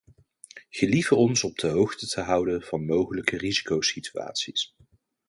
[0.69, 4.73] Gelieve ons op de hoogte te houden van mogelijke risicosituaties.